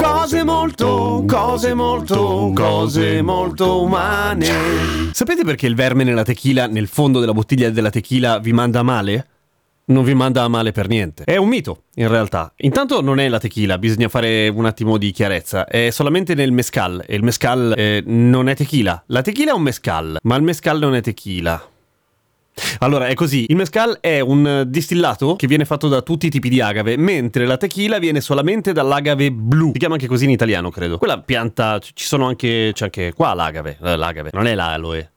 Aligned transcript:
Cose 0.00 0.44
molto, 0.44 1.24
cose 1.26 1.74
molto, 1.74 2.52
cose 2.54 3.20
molto 3.20 3.82
umane. 3.82 4.48
Sapete 5.12 5.44
perché 5.44 5.66
il 5.66 5.74
verme 5.74 6.04
nella 6.04 6.22
tequila, 6.22 6.66
nel 6.66 6.86
fondo 6.86 7.20
della 7.20 7.34
bottiglia 7.34 7.68
della 7.68 7.90
tequila, 7.90 8.38
vi 8.38 8.54
manda 8.54 8.82
male? 8.82 9.26
Non 9.86 10.02
vi 10.04 10.14
manda 10.14 10.48
male 10.48 10.72
per 10.72 10.88
niente. 10.88 11.24
È 11.24 11.36
un 11.36 11.48
mito, 11.48 11.82
in 11.96 12.08
realtà. 12.08 12.50
Intanto 12.58 13.02
non 13.02 13.20
è 13.20 13.28
la 13.28 13.38
tequila, 13.38 13.76
bisogna 13.76 14.08
fare 14.08 14.48
un 14.48 14.64
attimo 14.64 14.96
di 14.96 15.10
chiarezza. 15.10 15.66
È 15.66 15.90
solamente 15.90 16.34
nel 16.34 16.52
mescal, 16.52 17.04
e 17.06 17.14
il 17.14 17.22
mescal 17.22 17.74
eh, 17.76 18.02
non 18.06 18.48
è 18.48 18.56
tequila. 18.56 19.02
La 19.08 19.20
tequila 19.20 19.50
è 19.50 19.54
un 19.54 19.62
mescal, 19.62 20.16
ma 20.22 20.36
il 20.36 20.42
mescal 20.42 20.78
non 20.78 20.94
è 20.94 21.02
tequila. 21.02 21.62
Allora, 22.80 23.06
è 23.06 23.14
così. 23.14 23.46
Il 23.48 23.56
mescal 23.56 23.98
è 24.00 24.20
un 24.20 24.64
distillato 24.66 25.36
che 25.36 25.46
viene 25.46 25.64
fatto 25.64 25.88
da 25.88 26.02
tutti 26.02 26.26
i 26.26 26.30
tipi 26.30 26.48
di 26.48 26.60
agave, 26.60 26.96
mentre 26.96 27.46
la 27.46 27.56
tequila 27.56 27.98
viene 27.98 28.20
solamente 28.20 28.72
dall'agave 28.72 29.30
blu. 29.30 29.72
Si 29.72 29.78
chiama 29.78 29.94
anche 29.94 30.06
così 30.06 30.24
in 30.24 30.30
italiano, 30.30 30.70
credo. 30.70 30.98
Quella 30.98 31.20
pianta, 31.20 31.78
ci 31.78 32.04
sono 32.04 32.26
anche, 32.26 32.70
c'è 32.72 32.84
anche 32.84 33.12
qua 33.12 33.34
l'agave, 33.34 33.78
eh, 33.82 33.96
l'agave, 33.96 34.30
non 34.32 34.46
è 34.46 34.54
l'aloe. 34.54 35.10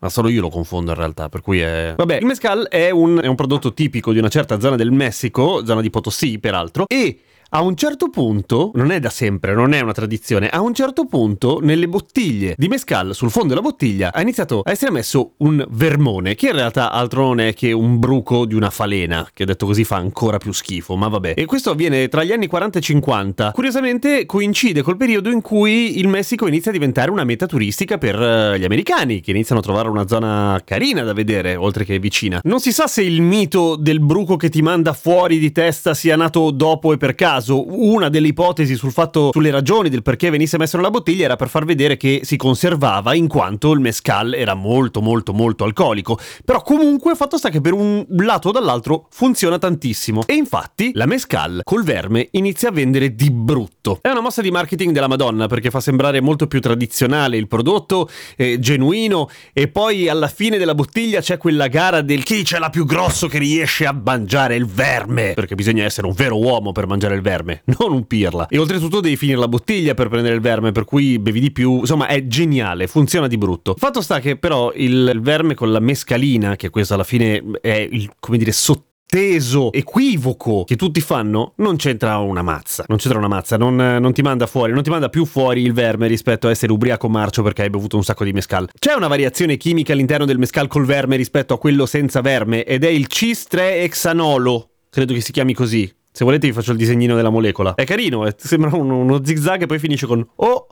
Ma 0.00 0.08
solo 0.08 0.28
io 0.28 0.40
lo 0.40 0.48
confondo 0.48 0.92
in 0.92 0.96
realtà, 0.96 1.28
per 1.28 1.40
cui 1.40 1.58
è... 1.58 1.94
Vabbè, 1.96 2.18
il 2.18 2.24
mescal 2.24 2.68
è 2.68 2.90
un, 2.90 3.20
è 3.20 3.26
un 3.26 3.34
prodotto 3.34 3.74
tipico 3.74 4.12
di 4.12 4.18
una 4.20 4.28
certa 4.28 4.60
zona 4.60 4.76
del 4.76 4.92
Messico, 4.92 5.64
zona 5.66 5.80
di 5.80 5.90
Potosí 5.90 6.38
peraltro, 6.38 6.84
e 6.86 7.18
a 7.50 7.62
un 7.62 7.76
certo 7.76 8.10
punto, 8.10 8.72
non 8.74 8.90
è 8.90 9.00
da 9.00 9.08
sempre, 9.08 9.54
non 9.54 9.72
è 9.72 9.80
una 9.80 9.92
tradizione, 9.92 10.48
a 10.48 10.60
un 10.60 10.74
certo 10.74 11.06
punto 11.06 11.60
nelle 11.62 11.88
bottiglie 11.88 12.54
di 12.56 12.68
mescal, 12.68 13.14
sul 13.14 13.30
fondo 13.30 13.48
della 13.48 13.62
bottiglia, 13.62 14.12
ha 14.12 14.20
iniziato 14.20 14.60
a 14.62 14.70
essere 14.70 14.90
messo 14.90 15.32
un 15.38 15.64
vermone, 15.70 16.34
che 16.34 16.48
in 16.48 16.52
realtà 16.52 16.90
altro 16.90 17.22
non 17.22 17.40
è 17.40 17.54
che 17.54 17.72
un 17.72 17.98
bruco 17.98 18.44
di 18.44 18.54
una 18.54 18.70
falena, 18.70 19.28
che 19.32 19.46
detto 19.46 19.66
così 19.66 19.84
fa 19.84 19.96
ancora 19.96 20.36
più 20.38 20.52
schifo, 20.52 20.94
ma 20.96 21.08
vabbè. 21.08 21.34
E 21.36 21.46
questo 21.46 21.70
avviene 21.70 22.08
tra 22.08 22.22
gli 22.22 22.32
anni 22.32 22.46
40 22.46 22.78
e 22.78 22.82
50. 22.82 23.52
Curiosamente 23.52 24.26
coincide 24.26 24.82
col 24.82 24.98
periodo 24.98 25.30
in 25.30 25.40
cui 25.40 25.98
il 25.98 26.08
Messico 26.08 26.46
inizia 26.46 26.70
a 26.70 26.74
diventare 26.74 27.10
una 27.10 27.24
meta 27.24 27.46
turistica 27.46 27.96
per 27.96 28.20
eh, 28.20 28.58
gli 28.58 28.64
americani, 28.64 29.20
che 29.20 29.30
iniziano 29.30 29.60
a 29.60 29.64
trovare 29.64 29.88
una 29.88 30.06
zona 30.06 30.60
carina 30.64 31.02
da 31.02 31.14
vedere, 31.14 31.56
oltre 31.56 31.84
che 31.84 31.98
vicina. 31.98 32.40
Non 32.44 32.60
si 32.60 32.72
sa 32.72 32.86
se 32.86 33.02
il 33.02 33.22
mito 33.22 33.76
del 33.76 34.00
bruco 34.00 34.36
che 34.36 34.50
ti 34.50 34.60
manda 34.60 34.92
fuori 34.92 35.38
di 35.38 35.50
testa 35.50 35.94
sia 35.94 36.16
nato 36.16 36.50
dopo 36.50 36.92
e 36.92 36.98
per 36.98 37.14
caso, 37.14 37.36
una 37.46 38.08
delle 38.08 38.28
ipotesi 38.28 38.74
sul 38.74 38.92
fatto, 38.92 39.30
sulle 39.32 39.50
ragioni 39.50 39.88
del 39.88 40.02
perché 40.02 40.30
venisse 40.30 40.58
messo 40.58 40.76
nella 40.76 40.90
bottiglia 40.90 41.24
era 41.24 41.36
per 41.36 41.48
far 41.48 41.64
vedere 41.64 41.96
che 41.96 42.20
si 42.22 42.36
conservava 42.36 43.14
in 43.14 43.28
quanto 43.28 43.72
il 43.72 43.80
mescal 43.80 44.34
era 44.34 44.54
molto 44.54 45.00
molto 45.00 45.32
molto 45.32 45.64
alcolico. 45.64 46.18
Però 46.44 46.62
comunque 46.62 47.14
fatto 47.14 47.36
sta 47.36 47.50
che 47.50 47.60
per 47.60 47.72
un 47.72 48.04
lato 48.08 48.48
o 48.48 48.52
dall'altro 48.52 49.06
funziona 49.10 49.58
tantissimo. 49.58 50.22
E 50.26 50.34
infatti 50.34 50.92
la 50.94 51.06
mescal 51.06 51.60
col 51.64 51.84
verme 51.84 52.28
inizia 52.32 52.68
a 52.68 52.72
vendere 52.72 53.14
di 53.14 53.30
brutto. 53.30 53.98
È 54.00 54.08
una 54.08 54.20
mossa 54.20 54.42
di 54.42 54.50
marketing 54.50 54.92
della 54.92 55.08
Madonna 55.08 55.46
perché 55.46 55.70
fa 55.70 55.80
sembrare 55.80 56.20
molto 56.20 56.46
più 56.46 56.60
tradizionale 56.60 57.36
il 57.36 57.46
prodotto, 57.46 58.08
eh, 58.36 58.58
genuino 58.58 59.28
e 59.52 59.68
poi 59.68 60.08
alla 60.08 60.28
fine 60.28 60.58
della 60.58 60.74
bottiglia 60.74 61.20
c'è 61.20 61.36
quella 61.36 61.68
gara 61.68 62.00
del 62.02 62.22
chi 62.22 62.42
c'è 62.42 62.58
la 62.58 62.70
più 62.70 62.84
grosso 62.84 63.26
che 63.28 63.38
riesce 63.38 63.86
a 63.86 63.92
mangiare 63.92 64.54
il 64.54 64.66
verme. 64.66 65.32
Perché 65.34 65.54
bisogna 65.54 65.84
essere 65.84 66.06
un 66.06 66.12
vero 66.12 66.38
uomo 66.38 66.72
per 66.72 66.86
mangiare 66.86 67.14
il 67.14 67.20
verme, 67.20 67.27
non 67.78 67.92
un 67.92 68.06
pirla. 68.06 68.46
E 68.48 68.58
oltretutto 68.58 69.00
devi 69.00 69.16
finire 69.16 69.38
la 69.38 69.48
bottiglia 69.48 69.94
per 69.94 70.08
prendere 70.08 70.34
il 70.34 70.40
verme, 70.40 70.72
per 70.72 70.84
cui 70.84 71.18
bevi 71.18 71.40
di 71.40 71.50
più. 71.50 71.78
Insomma, 71.80 72.06
è 72.06 72.26
geniale, 72.26 72.86
funziona 72.86 73.26
di 73.26 73.36
brutto. 73.36 73.74
Fatto 73.76 74.00
sta 74.00 74.20
che 74.20 74.36
però 74.36 74.72
il, 74.74 75.18
verme 75.20 75.54
con 75.54 75.70
la 75.70 75.80
mescalina, 75.80 76.56
che 76.56 76.70
questo 76.70 76.94
alla 76.94 77.04
fine 77.04 77.42
è 77.60 77.86
il, 77.90 78.10
come 78.18 78.38
dire, 78.38 78.52
sotteso 78.52 79.72
equivoco 79.72 80.64
che 80.64 80.76
tutti 80.76 81.00
fanno, 81.00 81.52
non 81.56 81.76
c'entra 81.76 82.18
una 82.18 82.42
mazza. 82.42 82.84
Non 82.88 82.98
c'entra 82.98 83.18
una 83.18 83.28
mazza, 83.28 83.56
non, 83.56 83.76
non, 83.76 84.12
ti 84.12 84.22
manda 84.22 84.46
fuori, 84.46 84.72
non 84.72 84.82
ti 84.82 84.90
manda 84.90 85.08
più 85.08 85.24
fuori 85.24 85.62
il 85.62 85.72
verme 85.72 86.06
rispetto 86.06 86.46
a 86.46 86.50
essere 86.50 86.72
ubriaco 86.72 87.08
marcio 87.08 87.42
perché 87.42 87.62
hai 87.62 87.70
bevuto 87.70 87.96
un 87.96 88.04
sacco 88.04 88.24
di 88.24 88.32
mescal. 88.32 88.68
C'è 88.78 88.94
una 88.94 89.08
variazione 89.08 89.56
chimica 89.56 89.92
all'interno 89.92 90.24
del 90.24 90.38
mescal 90.38 90.66
col 90.66 90.84
verme 90.84 91.16
rispetto 91.16 91.54
a 91.54 91.58
quello 91.58 91.86
senza 91.86 92.20
verme 92.20 92.64
ed 92.64 92.84
è 92.84 92.88
il 92.88 93.06
cis-3-exanolo. 93.06 94.68
Credo 94.90 95.12
che 95.12 95.20
si 95.20 95.32
chiami 95.32 95.52
così. 95.54 95.96
Se 96.10 96.24
volete 96.24 96.46
vi 96.46 96.52
faccio 96.52 96.72
il 96.72 96.78
disegnino 96.78 97.14
della 97.14 97.30
molecola. 97.30 97.74
È 97.74 97.84
carino, 97.84 98.26
è, 98.26 98.34
sembra 98.36 98.74
uno, 98.74 98.98
uno 98.98 99.24
zigzag 99.24 99.62
e 99.62 99.66
poi 99.66 99.78
finisce 99.78 100.06
con 100.06 100.26
O 100.36 100.66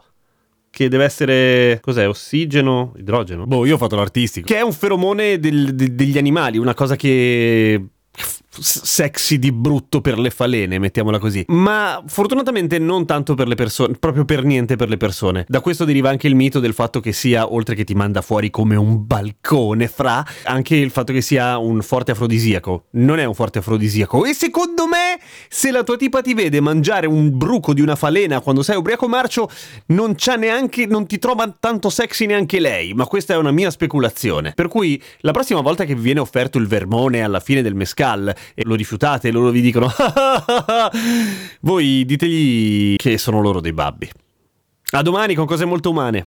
che 0.71 0.89
deve 0.89 1.05
essere 1.05 1.81
cos'è? 1.81 2.07
Ossigeno, 2.07 2.93
idrogeno. 2.99 3.47
Boh, 3.47 3.65
io 3.65 3.77
ho 3.77 3.79
fatto 3.79 3.97
l'artistico. 3.97 4.47
Che 4.47 4.57
è 4.57 4.61
un 4.61 4.73
feromone 4.73 5.39
del, 5.39 5.75
de, 5.75 5.95
degli 5.95 6.19
animali, 6.19 6.59
una 6.59 6.75
cosa 6.75 6.97
che 6.97 7.83
sexy 8.61 9.39
di 9.39 9.53
brutto 9.53 10.01
per 10.01 10.19
le 10.19 10.31
falene, 10.31 10.79
mettiamola 10.79 11.19
così. 11.19 11.45
Ma 11.49 12.03
fortunatamente 12.07 12.79
non 12.79 13.07
tanto 13.07 13.35
per 13.35 13.49
le 13.49 13.55
persone, 13.55 13.95
proprio 13.99 14.25
per 14.25 14.45
niente 14.45 14.77
per 14.77 14.89
le 14.89 14.97
persone. 14.97 15.45
Da 15.49 15.61
questo 15.61 15.85
deriva 15.85 16.09
anche 16.09 16.27
il 16.27 16.35
mito 16.35 16.61
del 16.61 16.75
fatto 16.75 17.01
che 17.01 17.13
sia, 17.13 17.53
oltre 17.53 17.75
che 17.75 17.85
ti 17.85 17.95
manda 17.95 18.23
fuori 18.23 18.51
come 18.51 18.77
un 18.77 19.07
balcone 19.07 19.89
fra, 19.89 20.25
anche 20.45 20.77
il 20.77 20.91
fatto 20.91 21.13
che 21.13 21.21
sia 21.21 21.59
un 21.59 21.83
forte 21.83 22.13
afrodisiaco. 22.13 22.87
Non 22.93 23.19
è 23.19 23.25
un 23.25 23.35
forte 23.35 23.59
afrodisiaco. 23.59 24.25
E 24.25 24.35
secondo 24.35 24.87
me, 24.87 25.21
se 25.49 25.71
la 25.71 25.83
tua 25.83 25.97
tipa 25.97 26.23
ti 26.23 26.35
vede 26.35 26.61
mangiare 26.61 27.07
un 27.07 27.37
bruco 27.37 27.75
di 27.75 27.81
una 27.81 27.97
falena 27.97 28.41
quando 28.41 28.63
sei 28.63 28.77
ubriaco 28.77 29.09
marcio, 29.09 29.49
non 29.87 30.15
c'ha 30.17 30.37
neanche, 30.37 30.87
non 30.87 31.07
ti 31.07 31.19
trova 31.19 31.55
tanto 31.59 31.91
sexy 31.91 32.27
neanche 32.27 32.61
lei. 32.61 32.95
Ma 32.95 33.07
questa 33.07 33.35
è 33.35 33.37
una 33.37 33.51
mia 33.51 33.71
speculazione. 33.71 34.53
Per 34.55 34.69
cui 34.69 35.01
la 35.21 35.33
prossima 35.33 35.61
volta 35.61 35.85
che 35.85 35.95
vi 35.95 36.03
viene 36.03 36.21
offerto 36.21 36.59
il 36.59 36.67
vermone 36.67 37.23
alla 37.23 37.41
fine 37.41 37.63
del 37.63 37.75
mescal, 37.75 38.35
e 38.55 38.63
lo 38.65 38.75
rifiutate 38.75 39.29
e 39.29 39.31
loro 39.33 39.51
vi 39.51 39.61
dicono 39.61 39.91
voi 41.61 42.05
ditegli 42.05 42.97
che 42.97 43.19
sono 43.19 43.41
loro 43.41 43.61
dei 43.61 43.73
babbi. 43.73 44.11
A 44.91 45.03
domani 45.03 45.35
con 45.35 45.47
cose 45.47 45.65
molto 45.65 45.91
umane. 45.91 46.25